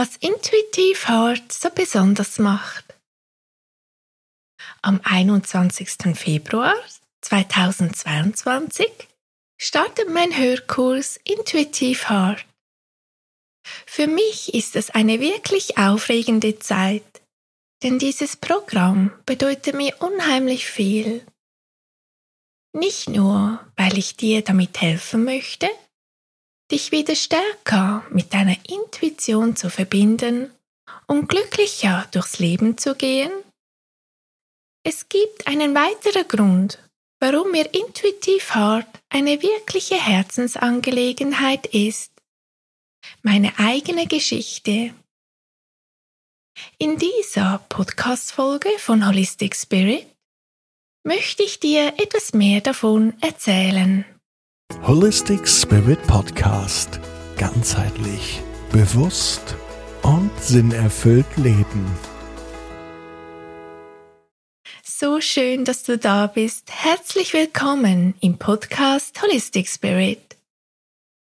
was 0.00 0.16
Intuitive 0.16 1.08
Heart 1.08 1.52
so 1.52 1.68
besonders 1.68 2.38
macht. 2.38 2.86
Am 4.80 4.98
21. 5.04 6.16
Februar 6.16 6.74
2022 7.20 8.86
startet 9.60 10.08
mein 10.08 10.34
Hörkurs 10.34 11.20
Intuitive 11.24 12.08
Heart. 12.08 12.46
Für 13.84 14.06
mich 14.06 14.54
ist 14.54 14.74
es 14.74 14.88
eine 14.88 15.20
wirklich 15.20 15.76
aufregende 15.76 16.58
Zeit, 16.58 17.20
denn 17.82 17.98
dieses 17.98 18.38
Programm 18.38 19.12
bedeutet 19.26 19.74
mir 19.74 19.94
unheimlich 20.00 20.64
viel. 20.64 21.26
Nicht 22.72 23.10
nur, 23.10 23.62
weil 23.76 23.98
ich 23.98 24.16
dir 24.16 24.40
damit 24.40 24.80
helfen 24.80 25.24
möchte, 25.24 25.68
dich 26.70 26.92
wieder 26.92 27.14
stärker 27.14 28.04
mit 28.10 28.32
deiner 28.32 28.56
Intuition 28.68 29.56
zu 29.56 29.70
verbinden 29.70 30.50
um 31.10 31.26
glücklicher 31.26 32.06
durchs 32.12 32.38
Leben 32.38 32.78
zu 32.78 32.94
gehen? 32.94 33.32
Es 34.84 35.08
gibt 35.08 35.48
einen 35.48 35.74
weiteren 35.74 36.26
Grund, 36.28 36.78
warum 37.18 37.50
mir 37.50 37.74
Intuitiv 37.74 38.54
Heart 38.54 38.86
eine 39.08 39.42
wirkliche 39.42 39.96
Herzensangelegenheit 39.96 41.66
ist. 41.66 42.12
Meine 43.22 43.58
eigene 43.58 44.06
Geschichte. 44.06 44.94
In 46.78 46.96
dieser 46.96 47.58
Podcast-Folge 47.68 48.70
von 48.78 49.06
Holistic 49.06 49.56
Spirit 49.56 50.06
möchte 51.02 51.42
ich 51.42 51.58
dir 51.58 51.94
etwas 51.98 52.34
mehr 52.34 52.60
davon 52.60 53.14
erzählen. 53.20 54.04
Holistic 54.78 55.46
Spirit 55.46 56.00
Podcast. 56.06 57.00
Ganzheitlich, 57.36 58.40
bewusst 58.72 59.54
und 60.02 60.30
sinnerfüllt 60.40 61.36
leben. 61.36 61.86
So 64.82 65.20
schön, 65.20 65.66
dass 65.66 65.82
du 65.82 65.98
da 65.98 66.28
bist. 66.28 66.70
Herzlich 66.70 67.34
willkommen 67.34 68.14
im 68.20 68.38
Podcast 68.38 69.20
Holistic 69.20 69.68
Spirit. 69.68 70.38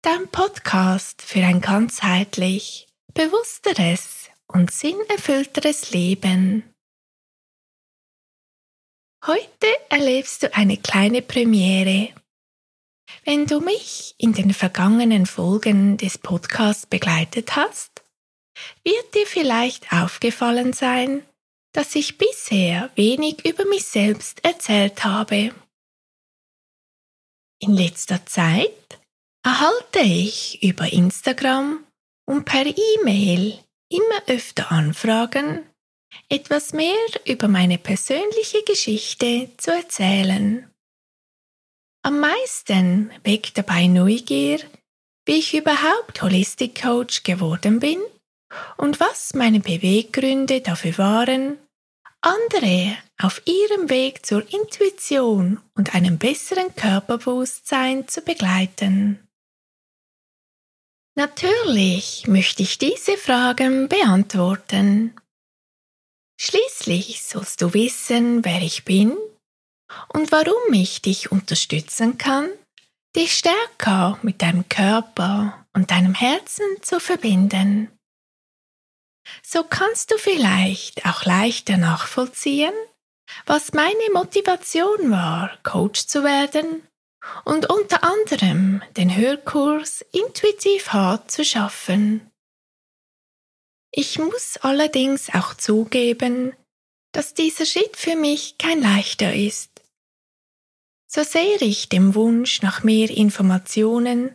Dein 0.04 0.30
Podcast 0.30 1.22
für 1.22 1.42
ein 1.42 1.60
ganzheitlich, 1.60 2.88
bewussteres 3.14 4.30
und 4.48 4.72
sinnerfüllteres 4.72 5.92
Leben. 5.92 6.64
Heute 9.26 9.68
erlebst 9.90 10.44
du 10.44 10.54
eine 10.54 10.78
kleine 10.78 11.22
Premiere. 11.22 12.14
Wenn 13.26 13.46
du 13.46 13.60
mich 13.60 14.16
in 14.18 14.34
den 14.34 14.54
vergangenen 14.54 15.26
Folgen 15.26 15.98
des 15.98 16.18
Podcasts 16.18 16.86
begleitet 16.86 17.56
hast, 17.56 18.04
wird 18.84 19.16
dir 19.16 19.26
vielleicht 19.26 19.92
aufgefallen 19.92 20.74
sein, 20.74 21.24
dass 21.74 21.96
ich 21.96 22.18
bisher 22.18 22.92
wenig 22.96 23.46
über 23.46 23.66
mich 23.66 23.86
selbst 23.86 24.44
erzählt 24.44 25.04
habe. 25.04 25.54
In 27.60 27.74
letzter 27.74 28.26
Zeit 28.26 29.00
erhalte 29.44 30.00
ich 30.00 30.62
über 30.62 30.92
Instagram 30.92 31.84
und 32.26 32.46
per 32.46 32.66
E-Mail 32.66 33.60
immer 33.90 34.22
öfter 34.28 34.72
Anfragen, 34.72 35.66
etwas 36.30 36.74
mehr 36.74 36.96
über 37.26 37.48
meine 37.48 37.78
persönliche 37.78 38.64
Geschichte 38.64 39.50
zu 39.58 39.72
erzählen. 39.72 40.73
Am 42.06 42.20
meisten 42.20 43.12
weckt 43.24 43.58
dabei 43.58 43.88
Neugier, 43.88 44.60
wie 45.26 45.40
ich 45.40 45.54
überhaupt 45.54 46.22
Holistic 46.22 46.82
Coach 46.82 47.24
geworden 47.24 47.80
bin 47.80 47.98
und 48.76 49.00
was 49.00 49.34
meine 49.34 49.62
Beweggründe 49.62 50.60
dafür 50.60 50.98
waren, 50.98 51.58
andere 52.20 52.98
auf 53.18 53.42
ihrem 53.46 53.90
Weg 53.90 54.26
zur 54.26 54.42
Intuition 54.54 55.62
und 55.76 55.96
einem 55.96 56.18
besseren 56.18 56.76
Körperbewusstsein 56.76 58.06
zu 58.10 58.22
begleiten. 58.22 59.26
Natürlich 61.16 62.28
möchte 62.28 62.64
ich 62.64 62.78
diese 62.78 63.16
Fragen 63.16 63.88
beantworten. 63.88 65.16
Schließlich 66.38 67.24
sollst 67.24 67.62
du 67.62 67.74
wissen, 67.74 68.44
wer 68.44 68.62
ich 68.62 68.84
bin 68.84 69.16
und 70.10 70.32
warum 70.32 70.74
ich 70.74 71.02
dich 71.02 71.32
unterstützen 71.32 72.18
kann, 72.18 72.50
dich 73.16 73.38
stärker 73.38 74.18
mit 74.22 74.42
deinem 74.42 74.68
Körper 74.70 75.66
und 75.74 75.92
deinem 75.92 76.14
Herzen 76.16 76.66
zu 76.82 77.00
verbinden. 77.00 77.92
So 79.42 79.64
kannst 79.64 80.12
du 80.12 80.18
vielleicht 80.18 81.06
auch 81.06 81.26
leichter 81.26 81.78
nachvollziehen, 81.78 82.74
was 83.46 83.74
meine 83.74 84.10
Motivation 84.14 85.12
war, 85.12 85.58
Coach 85.64 86.08
zu 86.08 86.24
werden 86.24 86.86
und 87.46 87.70
unter 87.70 88.04
anderem 88.04 88.82
den 88.98 89.16
Hörkurs 89.16 90.02
Intuitiv 90.12 90.90
Hart 90.90 91.32
zu 91.32 91.46
schaffen. 91.46 92.30
Ich 93.92 94.20
muss 94.20 94.58
allerdings 94.58 95.30
auch 95.34 95.54
zugeben, 95.54 96.54
dass 97.14 97.34
dieser 97.34 97.66
Schritt 97.66 97.96
für 97.96 98.16
mich 98.16 98.58
kein 98.58 98.82
leichter 98.82 99.34
ist. 99.34 99.73
So 101.16 101.22
sehr 101.24 101.62
ich 101.62 101.90
dem 101.90 102.16
Wunsch 102.16 102.64
nach 102.64 102.82
mehr 102.82 103.08
Informationen 103.12 104.34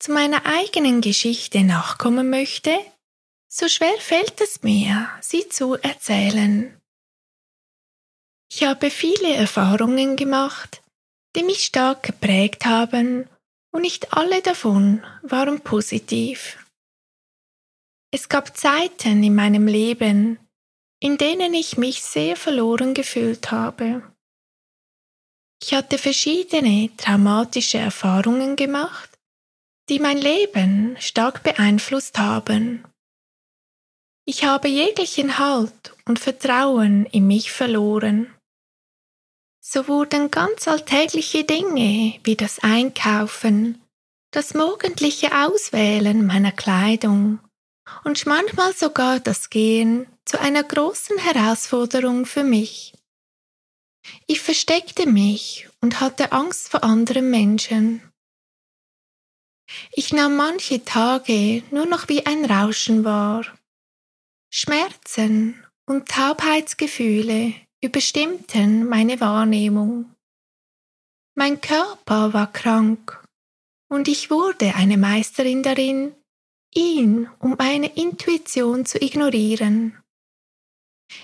zu 0.00 0.10
meiner 0.10 0.44
eigenen 0.44 1.00
Geschichte 1.00 1.62
nachkommen 1.62 2.30
möchte, 2.30 2.76
so 3.48 3.68
schwer 3.68 3.96
fällt 4.00 4.40
es 4.40 4.64
mir, 4.64 5.08
sie 5.20 5.48
zu 5.48 5.74
erzählen. 5.74 6.76
Ich 8.50 8.64
habe 8.64 8.90
viele 8.90 9.34
Erfahrungen 9.36 10.16
gemacht, 10.16 10.82
die 11.36 11.44
mich 11.44 11.64
stark 11.64 12.02
geprägt 12.02 12.66
haben, 12.66 13.28
und 13.72 13.82
nicht 13.82 14.12
alle 14.12 14.42
davon 14.42 15.04
waren 15.22 15.60
positiv. 15.60 16.58
Es 18.10 18.28
gab 18.28 18.56
Zeiten 18.56 19.22
in 19.22 19.34
meinem 19.36 19.68
Leben, 19.68 20.40
in 20.98 21.18
denen 21.18 21.54
ich 21.54 21.76
mich 21.76 22.02
sehr 22.02 22.34
verloren 22.34 22.94
gefühlt 22.94 23.52
habe. 23.52 24.15
Ich 25.68 25.74
hatte 25.74 25.98
verschiedene 25.98 26.90
traumatische 26.96 27.78
Erfahrungen 27.78 28.54
gemacht, 28.54 29.10
die 29.88 29.98
mein 29.98 30.16
Leben 30.16 30.96
stark 31.00 31.42
beeinflusst 31.42 32.20
haben. 32.20 32.84
Ich 34.24 34.44
habe 34.44 34.68
jeglichen 34.68 35.40
Halt 35.40 35.92
und 36.04 36.20
Vertrauen 36.20 37.04
in 37.06 37.26
mich 37.26 37.50
verloren. 37.50 38.32
So 39.60 39.88
wurden 39.88 40.30
ganz 40.30 40.68
alltägliche 40.68 41.42
Dinge 41.42 42.20
wie 42.22 42.36
das 42.36 42.60
Einkaufen, 42.60 43.82
das 44.30 44.54
morgendliche 44.54 45.36
Auswählen 45.36 46.24
meiner 46.24 46.52
Kleidung 46.52 47.40
und 48.04 48.24
manchmal 48.24 48.72
sogar 48.72 49.18
das 49.18 49.50
Gehen 49.50 50.06
zu 50.24 50.38
einer 50.38 50.62
großen 50.62 51.18
Herausforderung 51.18 52.24
für 52.24 52.44
mich. 52.44 52.95
Ich 54.26 54.40
versteckte 54.40 55.06
mich 55.06 55.68
und 55.80 56.00
hatte 56.00 56.32
Angst 56.32 56.68
vor 56.68 56.84
anderen 56.84 57.30
Menschen. 57.30 58.02
Ich 59.92 60.12
nahm 60.12 60.36
manche 60.36 60.84
Tage 60.84 61.62
nur 61.70 61.86
noch 61.86 62.08
wie 62.08 62.24
ein 62.24 62.44
Rauschen 62.44 63.04
wahr 63.04 63.44
Schmerzen 64.50 65.62
und 65.86 66.08
Taubheitsgefühle 66.08 67.52
überstimmten 67.82 68.88
meine 68.88 69.20
Wahrnehmung. 69.20 70.14
Mein 71.34 71.60
Körper 71.60 72.32
war 72.32 72.52
krank 72.52 73.22
und 73.88 74.08
ich 74.08 74.30
wurde 74.30 74.74
eine 74.74 74.96
Meisterin 74.96 75.62
darin, 75.62 76.14
ihn 76.74 77.28
um 77.38 77.56
meine 77.58 77.94
Intuition 77.96 78.86
zu 78.86 79.00
ignorieren. 79.02 79.98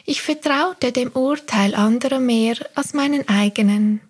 Ich 0.05 0.23
vertraute 0.23 0.93
dem 0.93 1.13
Urteil 1.13 1.75
anderer 1.75 2.21
mehr 2.21 2.57
als 2.75 2.95
meinen 2.95 3.29
eigenen. 3.29 4.01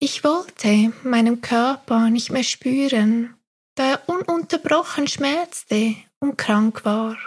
Ich 0.00 0.24
wollte 0.24 0.92
meinem 1.02 1.40
Körper 1.40 2.08
nicht 2.10 2.30
mehr 2.30 2.44
spüren, 2.44 3.36
da 3.74 3.90
er 3.90 4.08
ununterbrochen 4.08 5.06
schmerzte 5.06 5.94
und 6.20 6.38
krank 6.38 6.84
war. 6.84 7.18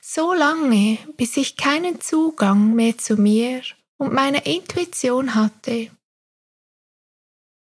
So 0.00 0.34
lange, 0.34 0.98
bis 1.16 1.36
ich 1.36 1.56
keinen 1.56 2.00
Zugang 2.00 2.74
mehr 2.74 2.98
zu 2.98 3.16
mir 3.16 3.62
und 3.98 4.12
meiner 4.12 4.44
Intuition 4.44 5.34
hatte. 5.34 5.90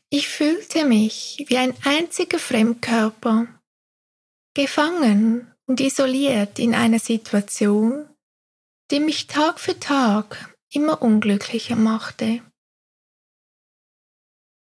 Ich 0.09 0.27
fühlte 0.27 0.85
mich 0.85 1.45
wie 1.47 1.57
ein 1.57 1.73
einziger 1.83 2.39
Fremdkörper, 2.39 3.47
gefangen 4.53 5.54
und 5.67 5.79
isoliert 5.79 6.59
in 6.59 6.75
einer 6.75 6.99
Situation, 6.99 8.09
die 8.91 8.99
mich 8.99 9.27
Tag 9.27 9.59
für 9.59 9.79
Tag 9.79 10.55
immer 10.71 11.01
unglücklicher 11.01 11.75
machte. 11.75 12.41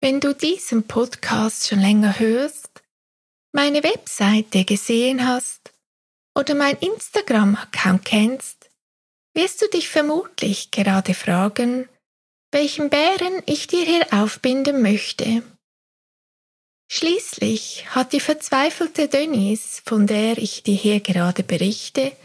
Wenn 0.02 0.20
du 0.20 0.36
diesen 0.36 0.88
Podcast 0.88 1.68
schon 1.68 1.80
länger 1.80 2.20
hörst, 2.20 2.84
meine 3.52 3.84
Webseite 3.84 4.66
gesehen 4.66 5.26
hast 5.28 5.74
oder 6.38 6.54
mein 6.54 6.78
Instagram-Account 6.78 8.06
kennst, 8.06 8.70
wirst 9.34 9.62
du 9.62 9.68
dich 9.70 9.90
vermutlich 9.90 10.72
gerade 10.72 11.14
fragen, 11.14 11.90
welchen 12.52 12.90
Bären 12.90 13.42
ich 13.46 13.68
dir 13.68 13.84
hier 13.84 14.08
aufbinden 14.12 14.82
möchte. 14.82 15.44
Schließlich 16.88 17.88
hat 17.96 18.14
die 18.14 18.20
verzweifelte 18.20 19.08
Denise, 19.08 19.82
von 19.86 20.08
der 20.08 20.38
ich 20.38 20.64
dir 20.64 20.76
hier 20.76 21.00
gerade 21.00 21.44
berichte, 21.44 22.16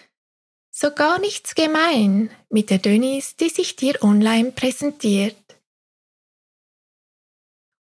so 0.70 0.92
gar 0.92 1.18
nichts 1.18 1.54
gemein 1.54 2.30
mit 2.48 2.70
der 2.70 2.78
Denise, 2.78 3.34
die 3.38 3.48
sich 3.48 3.76
dir 3.76 4.02
online 4.02 4.52
präsentiert. 4.52 5.36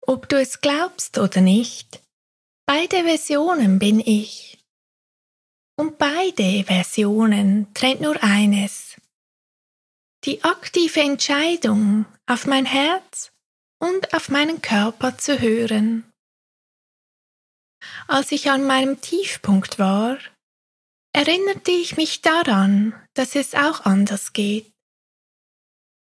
Ob 0.02 0.28
du 0.28 0.40
es 0.40 0.62
glaubst 0.62 1.18
oder 1.18 1.42
nicht, 1.42 2.02
beide 2.66 3.04
Versionen 3.04 3.78
bin 3.78 4.00
ich. 4.00 4.58
Und 5.78 5.98
beide 5.98 6.64
Versionen 6.66 7.74
trennt 7.74 8.02
nur 8.02 8.22
eines. 8.24 8.96
Die 10.26 10.44
aktive 10.44 11.00
Entscheidung, 11.02 12.06
auf 12.26 12.46
mein 12.48 12.66
Herz 12.66 13.32
und 13.80 14.14
auf 14.14 14.30
meinen 14.30 14.62
Körper 14.62 15.18
zu 15.18 15.40
hören. 15.40 16.09
Als 18.08 18.32
ich 18.32 18.50
an 18.50 18.66
meinem 18.66 19.02
Tiefpunkt 19.02 19.80
war, 19.80 20.18
erinnerte 21.14 21.72
ich 21.72 21.98
mich 21.98 22.22
daran, 22.22 22.94
dass 23.14 23.36
es 23.36 23.56
auch 23.56 23.86
anders 23.86 24.34
geht. 24.34 24.72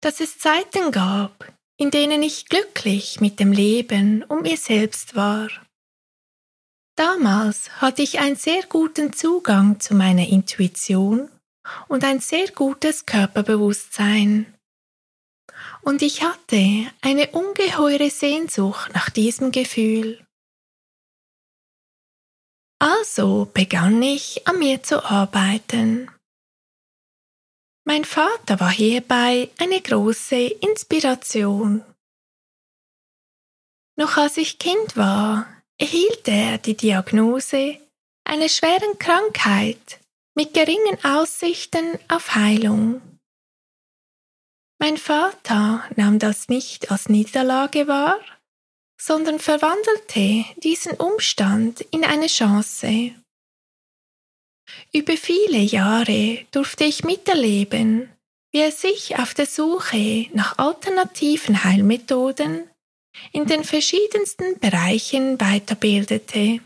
Dass 0.00 0.20
es 0.20 0.38
Zeiten 0.38 0.90
gab, 0.90 1.52
in 1.78 1.90
denen 1.90 2.22
ich 2.22 2.48
glücklich 2.48 3.20
mit 3.20 3.40
dem 3.40 3.52
Leben 3.52 4.22
und 4.24 4.42
mir 4.42 4.56
selbst 4.56 5.14
war. 5.14 5.48
Damals 6.96 7.80
hatte 7.80 8.02
ich 8.02 8.20
einen 8.20 8.36
sehr 8.36 8.62
guten 8.64 9.12
Zugang 9.12 9.80
zu 9.80 9.94
meiner 9.94 10.28
Intuition 10.28 11.30
und 11.88 12.04
ein 12.04 12.20
sehr 12.20 12.48
gutes 12.50 13.06
Körperbewusstsein. 13.06 14.52
Und 15.80 16.02
ich 16.02 16.22
hatte 16.22 16.86
eine 17.00 17.30
ungeheure 17.30 18.10
Sehnsucht 18.10 18.92
nach 18.94 19.10
diesem 19.10 19.52
Gefühl. 19.52 20.24
Also 22.82 23.48
begann 23.54 24.02
ich 24.02 24.44
an 24.48 24.58
mir 24.58 24.82
zu 24.82 25.04
arbeiten. 25.04 26.10
Mein 27.84 28.04
Vater 28.04 28.58
war 28.58 28.72
hierbei 28.72 29.50
eine 29.60 29.80
große 29.80 30.48
Inspiration. 30.48 31.84
Noch 33.96 34.16
als 34.16 34.36
ich 34.36 34.58
Kind 34.58 34.96
war, 34.96 35.46
erhielt 35.78 36.26
er 36.26 36.58
die 36.58 36.76
Diagnose 36.76 37.78
einer 38.24 38.48
schweren 38.48 38.98
Krankheit 38.98 40.00
mit 40.34 40.52
geringen 40.52 41.04
Aussichten 41.04 42.00
auf 42.08 42.34
Heilung. 42.34 43.00
Mein 44.80 44.96
Vater 44.96 45.84
nahm 45.94 46.18
das 46.18 46.48
nicht 46.48 46.90
als 46.90 47.08
Niederlage 47.08 47.86
wahr, 47.86 48.18
sondern 49.04 49.40
verwandelte 49.40 50.44
diesen 50.58 50.92
Umstand 50.92 51.80
in 51.80 52.04
eine 52.04 52.28
Chance. 52.28 53.12
Über 54.92 55.16
viele 55.16 55.58
Jahre 55.58 56.46
durfte 56.52 56.84
ich 56.84 57.02
miterleben, 57.02 58.08
wie 58.52 58.60
er 58.60 58.70
sich 58.70 59.18
auf 59.18 59.34
der 59.34 59.46
Suche 59.46 60.28
nach 60.34 60.56
alternativen 60.58 61.64
Heilmethoden 61.64 62.70
in 63.32 63.46
den 63.46 63.64
verschiedensten 63.64 64.60
Bereichen 64.60 65.36
weiterbildete. 65.38 66.60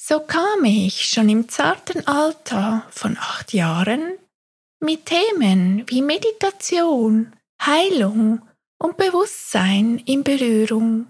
So 0.00 0.20
kam 0.20 0.64
ich 0.64 1.10
schon 1.10 1.28
im 1.28 1.50
zarten 1.50 2.06
Alter 2.06 2.86
von 2.90 3.18
acht 3.18 3.52
Jahren 3.52 4.16
mit 4.80 5.04
Themen 5.04 5.84
wie 5.90 6.00
Meditation, 6.00 7.34
Heilung 7.60 8.40
und 8.78 8.96
Bewusstsein 8.96 9.98
in 10.06 10.24
Berührung. 10.24 11.06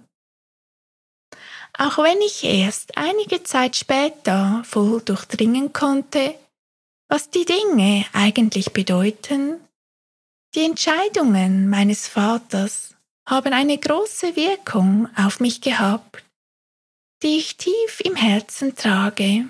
Auch 1.78 1.98
wenn 1.98 2.20
ich 2.22 2.44
erst 2.44 2.96
einige 2.96 3.42
Zeit 3.42 3.76
später 3.76 4.62
voll 4.64 5.02
durchdringen 5.02 5.72
konnte, 5.72 6.34
was 7.08 7.30
die 7.30 7.44
Dinge 7.44 8.06
eigentlich 8.12 8.72
bedeuten, 8.72 9.60
die 10.54 10.64
Entscheidungen 10.64 11.68
meines 11.68 12.08
Vaters 12.08 12.94
haben 13.28 13.52
eine 13.52 13.76
große 13.76 14.36
Wirkung 14.36 15.08
auf 15.16 15.40
mich 15.40 15.60
gehabt, 15.60 16.24
die 17.22 17.38
ich 17.38 17.56
tief 17.56 18.00
im 18.04 18.16
Herzen 18.16 18.74
trage. 18.74 19.48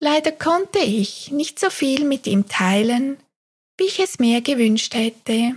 Leider 0.00 0.32
konnte 0.32 0.78
ich 0.78 1.30
nicht 1.30 1.58
so 1.58 1.70
viel 1.70 2.04
mit 2.04 2.26
ihm 2.26 2.48
teilen, 2.48 3.18
wie 3.78 3.84
ich 3.84 4.00
es 4.00 4.18
mir 4.18 4.40
gewünscht 4.40 4.94
hätte. 4.94 5.56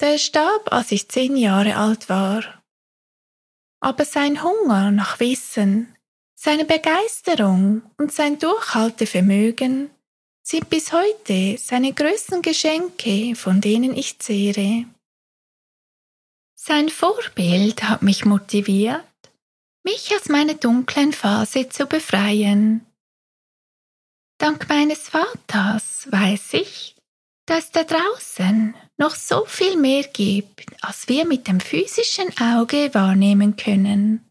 Der 0.00 0.18
starb, 0.18 0.72
als 0.72 0.92
ich 0.92 1.08
zehn 1.08 1.36
Jahre 1.36 1.76
alt 1.76 2.08
war. 2.08 2.62
Aber 3.80 4.04
sein 4.04 4.42
Hunger 4.42 4.90
nach 4.90 5.18
Wissen, 5.18 5.94
seine 6.34 6.64
Begeisterung 6.64 7.82
und 7.96 8.12
sein 8.12 8.38
Durchhaltevermögen 8.38 9.90
sind 10.42 10.70
bis 10.70 10.92
heute 10.92 11.58
seine 11.58 11.92
größten 11.92 12.42
Geschenke, 12.42 13.34
von 13.34 13.60
denen 13.60 13.96
ich 13.96 14.18
zehre. 14.18 14.86
Sein 16.54 16.88
Vorbild 16.88 17.82
hat 17.82 18.02
mich 18.02 18.24
motiviert, 18.24 19.04
mich 19.84 20.14
aus 20.14 20.28
meiner 20.28 20.54
dunklen 20.54 21.12
Phase 21.12 21.68
zu 21.68 21.86
befreien. 21.86 22.86
Dank 24.38 24.68
meines 24.68 25.08
Vaters 25.08 26.06
weiß 26.10 26.54
ich, 26.54 26.94
dass 27.46 27.72
da 27.72 27.82
draußen 27.82 28.74
noch 28.98 29.14
so 29.14 29.44
viel 29.46 29.76
mehr 29.76 30.02
gibt, 30.02 30.66
als 30.82 31.08
wir 31.08 31.24
mit 31.24 31.48
dem 31.48 31.60
physischen 31.60 32.36
Auge 32.38 32.92
wahrnehmen 32.94 33.56
können. 33.56 34.28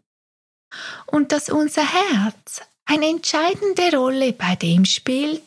Und 1.05 1.31
dass 1.31 1.49
unser 1.49 1.83
Herz 1.83 2.61
eine 2.85 3.07
entscheidende 3.07 3.95
Rolle 3.97 4.33
bei 4.33 4.55
dem 4.55 4.85
spielt, 4.85 5.43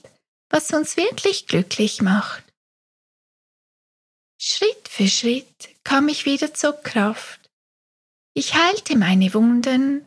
was 0.51 0.73
uns 0.73 0.97
wirklich 0.97 1.47
glücklich 1.47 2.03
macht. 2.03 2.45
Schritt 4.41 4.89
für 4.89 5.07
Schritt 5.07 5.69
kam 5.85 6.09
ich 6.09 6.25
wieder 6.25 6.55
zur 6.55 6.73
Kraft. 6.73 7.41
Ich 8.35 8.55
heilte 8.55 8.97
meine 8.97 9.35
Wunden, 9.35 10.07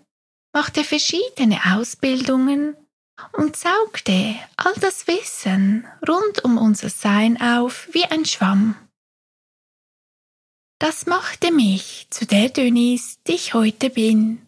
machte 0.53 0.83
verschiedene 0.83 1.59
Ausbildungen 1.75 2.75
und 3.33 3.55
saugte 3.55 4.35
all 4.57 4.73
das 4.81 5.07
Wissen 5.07 5.87
rund 6.07 6.43
um 6.43 6.57
unser 6.57 6.89
Sein 6.89 7.39
auf 7.39 7.87
wie 7.91 8.05
ein 8.05 8.25
Schwamm. 8.25 8.75
Das 10.83 11.05
machte 11.05 11.53
mich 11.53 12.07
zu 12.09 12.25
der 12.25 12.49
Denise, 12.49 13.15
die 13.25 13.35
ich 13.35 13.53
heute 13.53 13.89
bin. 13.89 14.45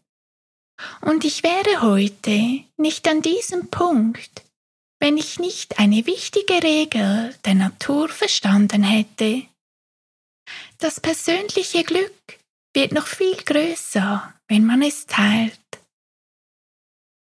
Und 1.00 1.24
ich 1.24 1.44
wäre 1.44 1.82
heute 1.82 2.66
nicht 2.76 3.08
an 3.08 3.22
diesem 3.22 3.70
Punkt, 3.70 4.44
wenn 5.00 5.16
ich 5.16 5.40
nicht 5.40 5.80
eine 5.80 6.06
wichtige 6.06 6.62
Regel 6.62 7.34
der 7.46 7.56
Natur 7.56 8.10
verstanden 8.10 8.84
hätte. 8.84 9.44
Das 10.78 11.00
persönliche 11.00 11.86
Glück 11.86 12.38
wird 12.74 12.92
noch 12.92 13.08
viel 13.08 13.38
größer, 13.38 14.34
wenn 14.50 14.66
man 14.66 14.82
es 14.82 15.06
teilt. 15.06 15.58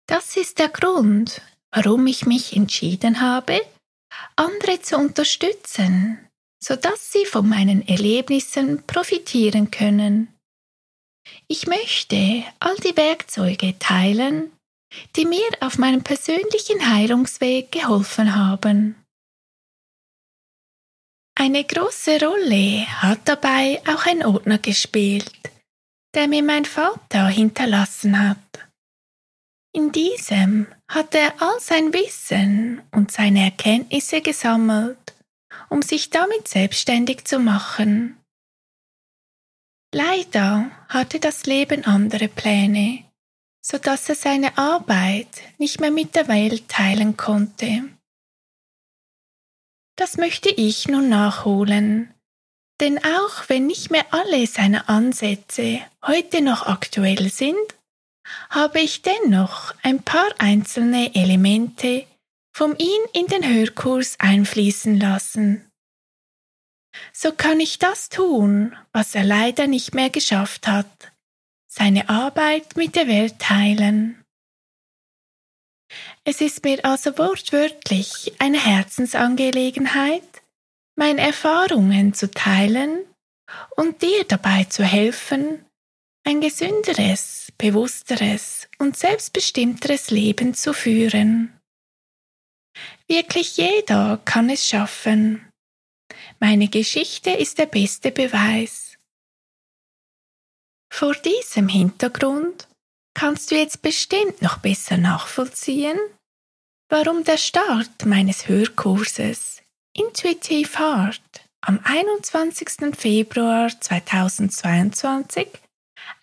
Das 0.06 0.38
ist 0.38 0.60
der 0.60 0.70
Grund, 0.70 1.42
warum 1.72 2.06
ich 2.06 2.28
mich 2.28 2.56
entschieden 2.56 3.20
habe, 3.20 3.66
andere 4.36 4.80
zu 4.80 4.96
unterstützen, 4.98 6.20
sodass 6.64 7.12
sie 7.12 7.26
von 7.26 7.48
meinen 7.48 7.88
Erlebnissen 7.88 8.84
profitieren 8.86 9.72
können. 9.72 10.28
Ich 11.48 11.68
möchte 11.68 12.44
all 12.60 12.76
die 12.78 12.96
Werkzeuge 12.96 13.78
teilen, 13.80 14.52
die 15.16 15.26
mir 15.26 15.50
auf 15.62 15.78
meinem 15.78 16.04
persönlichen 16.04 16.94
Heilungsweg 16.94 17.72
geholfen 17.72 18.36
haben. 18.36 18.96
Eine 21.36 21.64
große 21.64 22.20
Rolle 22.24 22.86
hat 23.02 23.22
dabei 23.26 23.82
auch 23.88 24.06
ein 24.06 24.24
Ordner 24.24 24.58
gespielt, 24.58 25.32
der 26.14 26.28
mir 26.28 26.44
mein 26.44 26.66
Vater 26.66 27.28
hinterlassen 27.28 28.28
hat. 28.28 28.38
In 29.74 29.92
diesem 29.92 30.68
hat 30.90 31.16
er 31.16 31.42
all 31.42 31.60
sein 31.62 31.94
Wissen 31.94 32.82
und 32.92 33.12
seine 33.12 33.46
Erkenntnisse 33.46 34.22
gesammelt, 34.22 35.16
um 35.70 35.82
sich 35.82 36.10
damit 36.10 36.48
selbstständig 36.48 37.26
zu 37.26 37.40
machen. 37.40 38.18
Leider 39.94 40.72
hatte 40.88 41.20
das 41.20 41.46
Leben 41.46 41.86
andere 41.86 42.28
Pläne, 42.28 43.04
so 43.62 43.78
dass 43.78 44.10
er 44.10 44.16
seine 44.16 44.58
Arbeit 44.58 45.42
nicht 45.58 45.80
mehr 45.82 45.92
mit 45.92 46.16
der 46.16 46.28
Welt 46.28 46.70
teilen 46.70 47.18
konnte. 47.18 47.84
Das 49.98 50.18
möchte 50.18 50.50
ich 50.50 50.88
nun 50.88 51.10
nachholen, 51.10 52.14
Denn 52.82 52.98
auch 52.98 53.48
wenn 53.48 53.68
nicht 53.68 53.92
mehr 53.92 54.12
alle 54.12 54.48
seine 54.48 54.90
Ansätze 54.90 55.82
heute 56.04 56.42
noch 56.42 56.66
aktuell 56.66 57.30
sind, 57.30 57.56
habe 58.50 58.82
ich 58.82 59.04
dennoch 59.04 59.76
ein 59.84 60.02
paar 60.02 60.30
einzelne 60.40 61.14
Elemente 61.14 62.08
vom 62.52 62.76
ihn 62.78 63.02
in 63.14 63.28
den 63.28 63.48
Hörkurs 63.48 64.20
einfließen 64.20 65.00
lassen. 65.00 65.72
So 67.14 67.32
kann 67.32 67.60
ich 67.60 67.80
das 67.80 68.10
tun, 68.10 68.76
was 68.92 69.16
er 69.16 69.24
leider 69.24 69.68
nicht 69.68 69.94
mehr 69.94 70.10
geschafft 70.10 70.68
hat, 70.68 71.12
seine 71.68 72.10
Arbeit 72.10 72.76
mit 72.76 72.96
der 72.96 73.08
Welt 73.08 73.40
teilen. 73.40 74.22
Es 76.24 76.42
ist 76.42 76.64
mir 76.64 76.84
also 76.86 77.18
wortwörtlich 77.18 78.34
eine 78.40 78.64
Herzensangelegenheit, 78.64 80.24
meine 80.96 81.22
Erfahrungen 81.22 82.14
zu 82.14 82.30
teilen 82.30 83.06
und 83.76 84.02
dir 84.02 84.24
dabei 84.26 84.66
zu 84.66 84.84
helfen, 84.84 85.66
ein 86.24 86.42
gesünderes, 86.42 87.52
bewussteres 87.58 88.68
und 88.78 88.98
selbstbestimmteres 88.98 90.12
Leben 90.12 90.54
zu 90.54 90.74
führen. 90.74 91.61
Wirklich 93.08 93.58
jeder 93.58 94.22
kann 94.26 94.50
es 94.50 94.68
schaffen. 94.68 95.50
Meine 96.40 96.68
Geschichte 96.68 97.32
ist 97.32 97.58
der 97.58 97.66
beste 97.66 98.12
Beweis. 98.12 98.98
Vor 100.92 101.14
diesem 101.16 101.68
Hintergrund 101.68 102.68
kannst 103.14 103.52
du 103.52 103.56
jetzt 103.56 103.82
bestimmt 103.82 104.42
noch 104.42 104.58
besser 104.58 104.98
nachvollziehen, 104.98 106.00
warum 106.90 107.24
der 107.24 107.38
Start 107.38 108.06
meines 108.06 108.48
Hörkurses 108.48 109.62
Intuitive 109.94 110.80
Heart 110.80 111.22
am 111.62 111.80
21. 111.84 112.96
Februar 112.98 113.70
2022 113.80 115.48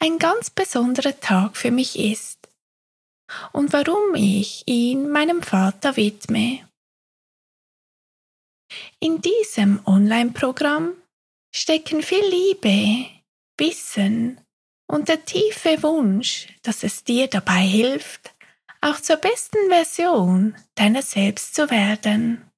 ein 0.00 0.18
ganz 0.18 0.50
besonderer 0.50 1.18
Tag 1.20 1.56
für 1.56 1.70
mich 1.70 1.98
ist 1.98 2.37
und 3.52 3.72
warum 3.72 4.14
ich 4.14 4.62
ihn 4.66 5.08
meinem 5.10 5.42
Vater 5.42 5.96
widme. 5.96 6.68
In 9.00 9.20
diesem 9.20 9.80
Online-Programm 9.86 10.94
stecken 11.54 12.02
viel 12.02 12.24
Liebe, 12.24 13.06
Wissen 13.58 14.40
und 14.86 15.08
der 15.08 15.24
tiefe 15.24 15.82
Wunsch, 15.82 16.48
dass 16.62 16.82
es 16.82 17.04
dir 17.04 17.28
dabei 17.28 17.60
hilft, 17.60 18.34
auch 18.80 19.00
zur 19.00 19.16
besten 19.16 19.68
Version 19.68 20.56
deiner 20.74 21.02
selbst 21.02 21.54
zu 21.54 21.70
werden. 21.70 22.48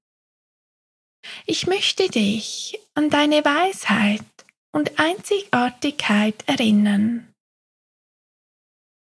Ich 1.47 1.67
möchte 1.67 2.09
dich 2.09 2.79
an 2.95 3.11
deine 3.11 3.45
Weisheit 3.45 4.25
und 4.73 4.99
Einzigartigkeit 4.99 6.47
erinnern. 6.47 7.33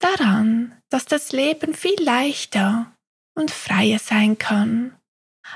Daran, 0.01 0.80
dass 0.91 1.05
das 1.07 1.33
Leben 1.33 1.75
viel 1.75 2.01
leichter 2.03 2.93
und 3.35 3.51
freier 3.51 3.99
sein 3.99 4.37
kann, 4.39 4.97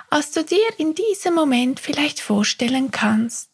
als 0.09 0.33
du 0.33 0.45
dir 0.45 0.79
in 0.79 0.95
diesem 0.95 1.35
Moment 1.35 1.81
vielleicht 1.81 2.21
vorstellen 2.21 2.91
kannst. 2.91 3.51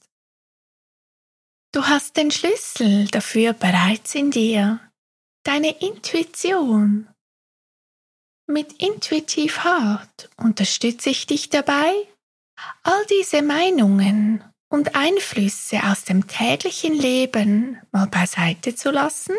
Du 1.73 1.87
hast 1.87 2.17
den 2.17 2.31
Schlüssel 2.31 3.07
dafür 3.09 3.53
bereits 3.53 4.15
in 4.15 4.31
dir, 4.31 4.81
deine 5.45 5.81
Intuition. 5.81 7.09
Mit 8.47 8.83
Intuitiv 8.83 9.65
Heart 9.65 10.29
unterstütze 10.37 11.11
ich 11.11 11.27
dich 11.27 11.49
dabei, 11.51 11.93
all 12.83 13.07
diese 13.07 13.43
Meinungen 13.43 14.45
und 14.69 14.97
Einflüsse 14.97 15.81
aus 15.85 16.05
dem 16.05 16.27
täglichen 16.27 16.95
Leben 16.95 17.81
mal 17.93 18.07
beiseite 18.07 18.75
zu 18.75 18.91
lassen 18.91 19.37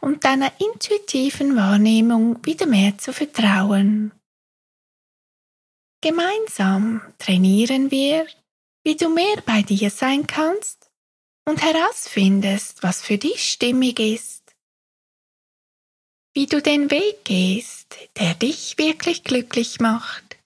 und 0.00 0.24
deiner 0.24 0.52
intuitiven 0.60 1.56
Wahrnehmung 1.56 2.44
wieder 2.44 2.66
mehr 2.66 2.96
zu 2.98 3.12
vertrauen. 3.12 4.12
Gemeinsam 6.00 7.02
trainieren 7.18 7.90
wir, 7.90 8.26
wie 8.84 8.96
du 8.96 9.08
mehr 9.08 9.42
bei 9.44 9.62
dir 9.62 9.90
sein 9.90 10.26
kannst 10.26 10.90
und 11.44 11.62
herausfindest, 11.62 12.82
was 12.82 13.02
für 13.02 13.18
dich 13.18 13.50
stimmig 13.50 13.98
ist. 13.98 14.54
Wie 16.34 16.46
du 16.46 16.62
den 16.62 16.90
Weg 16.90 17.24
gehst, 17.24 17.96
der 18.16 18.34
dich 18.34 18.78
wirklich 18.78 19.24
glücklich 19.24 19.80
macht. 19.80 20.38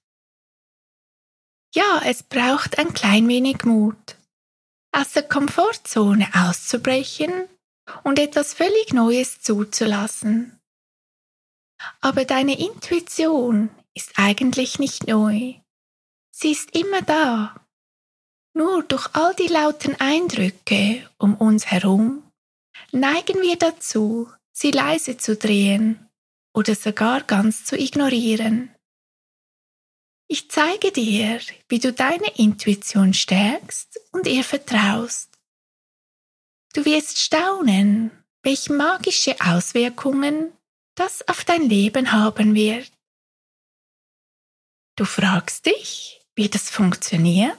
Ja, 1.75 2.03
es 2.05 2.23
braucht 2.23 2.79
ein 2.79 2.95
klein 2.95 3.29
wenig 3.29 3.65
Mut, 3.65 4.17
aus 4.93 5.13
der 5.13 5.23
Komfortzone 5.23 6.29
auszubrechen 6.35 7.49
und 8.05 8.19
etwas 8.19 8.55
völlig 8.55 8.93
Neues 8.93 9.41
zuzulassen. 9.41 10.61
Aber 12.01 12.25
deine 12.25 12.59
Intuition 12.59 13.71
ist 13.95 14.13
eigentlich 14.17 14.79
nicht 14.79 15.07
neu. 15.07 15.55
Sie 16.31 16.53
ist 16.53 16.75
immer 16.77 17.03
da. 17.03 17.55
Nur 18.55 18.83
durch 18.83 19.09
all 19.15 19.35
die 19.35 19.49
lauten 19.49 19.99
Eindrücke 20.01 21.09
um 21.19 21.35
uns 21.37 21.67
herum 21.67 22.23
neigen 22.93 23.41
wir 23.41 23.57
dazu, 23.57 24.31
sie 24.53 24.71
leise 24.71 25.17
zu 25.17 25.37
drehen 25.37 26.09
oder 26.55 26.75
sogar 26.75 27.23
ganz 27.23 27.65
zu 27.65 27.77
ignorieren. 27.79 28.75
Ich 30.29 30.51
zeige 30.51 30.93
dir, 30.93 31.41
wie 31.69 31.79
du 31.79 31.93
deine 31.93 32.37
Intuition 32.37 33.13
stärkst 33.15 34.01
und 34.13 34.27
ihr 34.27 34.45
vertraust. 34.45 35.32
Du 36.75 36.85
wirst 36.85 37.19
staunen, 37.19 38.11
welche 38.43 38.73
magische 38.73 39.37
Auswirkungen 39.41 40.53
das 40.95 41.27
auf 41.29 41.45
dein 41.45 41.69
Leben 41.69 42.13
haben 42.13 42.55
wird. 42.55 42.91
Du 44.97 45.05
fragst 45.05 45.67
dich, 45.67 46.21
wie 46.35 46.49
das 46.49 46.71
funktioniert? 46.71 47.57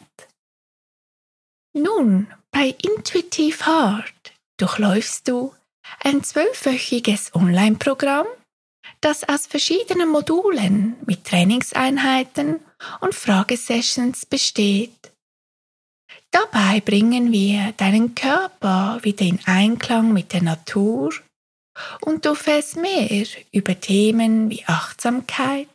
Nun, 1.73 2.27
bei 2.51 2.75
Intuitive 2.81 3.65
Heart 3.65 4.33
durchläufst 4.57 5.27
du 5.27 5.53
ein 5.99 6.23
zwölfwöchiges 6.23 7.33
Online-Programm, 7.33 8.27
das 9.01 9.27
aus 9.27 9.47
verschiedenen 9.47 10.09
Modulen 10.09 10.95
mit 11.05 11.25
Trainingseinheiten 11.25 12.59
und 13.01 13.15
Fragesessions 13.15 14.25
besteht. 14.25 15.02
Dabei 16.31 16.79
bringen 16.79 17.31
wir 17.31 17.73
deinen 17.77 18.15
Körper 18.15 18.99
wieder 19.03 19.25
in 19.25 19.39
Einklang 19.45 20.13
mit 20.13 20.33
der 20.33 20.41
Natur 20.41 21.13
und 22.01 22.25
du 22.25 22.29
erfährst 22.29 22.77
mehr 22.77 23.25
über 23.51 23.79
Themen 23.79 24.49
wie 24.49 24.63
Achtsamkeit, 24.65 25.69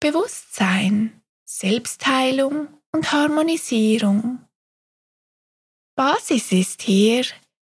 Bewusstsein, 0.00 1.22
Selbstheilung 1.44 2.68
und 2.92 3.12
Harmonisierung. 3.12 4.40
Basis 5.94 6.52
ist 6.52 6.82
hier 6.82 7.24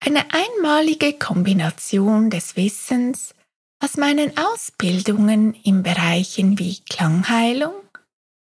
eine 0.01 0.25
einmalige 0.33 1.15
Kombination 1.15 2.31
des 2.31 2.57
Wissens 2.57 3.35
aus 3.83 3.97
meinen 3.97 4.37
Ausbildungen 4.37 5.55
in 5.55 5.83
Bereichen 5.83 6.59
wie 6.59 6.81
Klangheilung, 6.89 7.75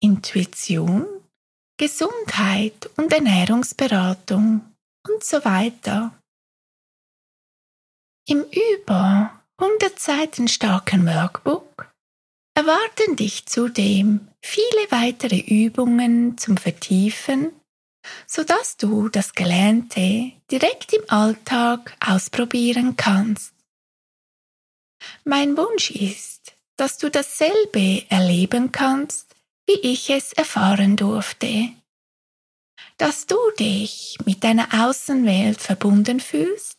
Intuition, 0.01 1.07
Gesundheit 1.79 2.91
und 2.97 3.13
Ernährungsberatung 3.13 4.75
und 5.07 5.25
so 5.25 5.45
weiter. 5.45 6.13
Im 8.27 8.45
über 8.45 9.41
100 9.59 9.99
Seiten 9.99 10.49
starken 10.49 11.07
Workbook 11.07 11.89
erwarten 12.55 13.15
dich 13.15 13.47
zudem 13.47 14.27
viele 14.43 14.91
weitere 14.91 15.39
Übungen 15.39 16.37
zum 16.37 16.57
Vertiefen, 16.57 17.53
sodass 18.27 18.77
du 18.77 19.09
das 19.09 19.33
Gelernte 19.35 20.33
direkt 20.51 20.93
im 20.93 21.05
Alltag 21.09 21.97
ausprobieren 22.05 22.97
kannst. 22.97 23.55
Mein 25.25 25.57
Wunsch 25.57 25.93
ist, 25.93 26.57
dass 26.77 26.99
du 26.99 27.09
dasselbe 27.09 28.05
erleben 28.09 28.73
kannst, 28.73 29.37
wie 29.69 29.79
ich 29.81 30.09
es 30.09 30.33
erfahren 30.33 30.97
durfte. 30.97 31.69
Dass 32.97 33.27
du 33.27 33.37
dich 33.59 34.17
mit 34.25 34.43
deiner 34.43 34.87
Außenwelt 34.87 35.61
verbunden 35.61 36.21
fühlst, 36.21 36.79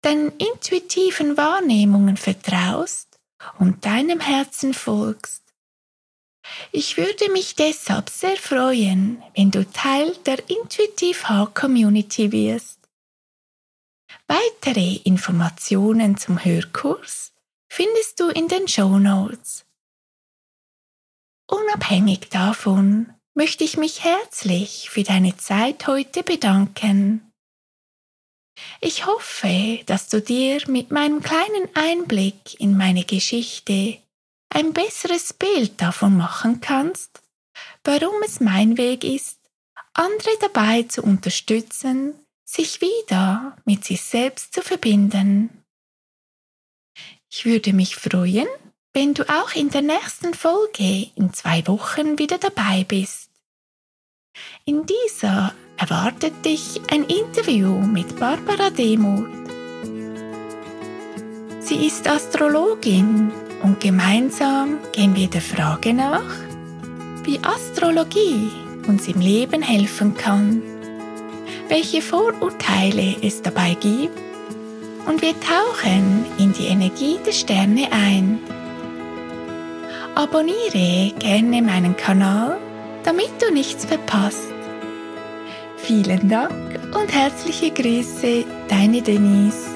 deinen 0.00 0.32
intuitiven 0.38 1.36
Wahrnehmungen 1.36 2.16
vertraust 2.16 3.18
und 3.58 3.84
deinem 3.84 4.20
Herzen 4.20 4.72
folgst. 4.72 5.42
Ich 6.72 6.96
würde 6.96 7.30
mich 7.32 7.54
deshalb 7.54 8.08
sehr 8.08 8.36
freuen, 8.36 9.22
wenn 9.34 9.50
du 9.50 9.68
Teil 9.70 10.16
der 10.24 10.38
Intuitive 10.48 11.28
Heart 11.28 11.54
Community 11.54 12.32
wirst. 12.32 12.78
Weitere 14.26 15.00
Informationen 15.04 16.16
zum 16.16 16.42
Hörkurs 16.42 17.32
findest 17.68 18.20
du 18.20 18.28
in 18.30 18.48
den 18.48 18.68
Show 18.68 18.98
Notes. 18.98 19.65
Unabhängig 21.48 22.28
davon 22.30 23.12
möchte 23.34 23.64
ich 23.64 23.76
mich 23.76 24.02
herzlich 24.02 24.90
für 24.90 25.04
deine 25.04 25.36
Zeit 25.36 25.86
heute 25.86 26.22
bedanken. 26.22 27.32
Ich 28.80 29.06
hoffe, 29.06 29.80
dass 29.86 30.08
du 30.08 30.20
dir 30.20 30.60
mit 30.68 30.90
meinem 30.90 31.22
kleinen 31.22 31.68
Einblick 31.74 32.58
in 32.58 32.76
meine 32.76 33.04
Geschichte 33.04 33.98
ein 34.48 34.72
besseres 34.72 35.32
Bild 35.34 35.80
davon 35.80 36.16
machen 36.16 36.60
kannst, 36.60 37.22
warum 37.84 38.22
es 38.24 38.40
mein 38.40 38.78
Weg 38.78 39.04
ist, 39.04 39.38
andere 39.92 40.30
dabei 40.40 40.82
zu 40.84 41.02
unterstützen, 41.02 42.14
sich 42.44 42.80
wieder 42.80 43.56
mit 43.64 43.84
sich 43.84 44.02
selbst 44.02 44.54
zu 44.54 44.62
verbinden. 44.62 45.64
Ich 47.30 47.44
würde 47.44 47.72
mich 47.72 47.96
freuen, 47.96 48.48
wenn 48.96 49.12
du 49.12 49.24
auch 49.28 49.54
in 49.54 49.68
der 49.68 49.82
nächsten 49.82 50.32
Folge 50.32 51.08
in 51.16 51.30
zwei 51.34 51.66
Wochen 51.66 52.18
wieder 52.18 52.38
dabei 52.38 52.82
bist. 52.88 53.28
In 54.64 54.86
dieser 54.86 55.52
erwartet 55.76 56.32
dich 56.46 56.80
ein 56.90 57.04
Interview 57.04 57.76
mit 57.76 58.18
Barbara 58.18 58.70
Demuth. 58.70 59.28
Sie 61.60 61.86
ist 61.86 62.08
Astrologin 62.08 63.30
und 63.62 63.80
gemeinsam 63.80 64.78
gehen 64.92 65.14
wir 65.14 65.28
der 65.28 65.42
Frage 65.42 65.92
nach, 65.92 66.34
wie 67.24 67.38
Astrologie 67.40 68.50
uns 68.88 69.08
im 69.08 69.20
Leben 69.20 69.60
helfen 69.60 70.16
kann, 70.16 70.62
welche 71.68 72.00
Vorurteile 72.00 73.14
es 73.20 73.42
dabei 73.42 73.74
gibt 73.74 74.18
und 75.06 75.20
wir 75.20 75.34
tauchen 75.38 76.24
in 76.38 76.54
die 76.54 76.68
Energie 76.68 77.18
der 77.26 77.32
Sterne 77.32 77.92
ein. 77.92 78.38
Abonniere 80.16 81.12
gerne 81.18 81.60
meinen 81.60 81.94
Kanal, 81.94 82.56
damit 83.04 83.30
du 83.38 83.52
nichts 83.52 83.84
verpasst. 83.84 84.50
Vielen 85.76 86.30
Dank 86.30 86.80
und 86.98 87.12
herzliche 87.12 87.70
Grüße, 87.70 88.46
deine 88.66 89.02
Denise. 89.02 89.75